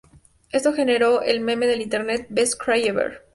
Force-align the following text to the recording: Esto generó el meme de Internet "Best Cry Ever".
Esto 0.51 0.73
generó 0.73 1.21
el 1.21 1.41
meme 1.41 1.67
de 1.67 1.75
Internet 1.77 2.25
"Best 2.31 2.59
Cry 2.59 2.87
Ever". 2.87 3.21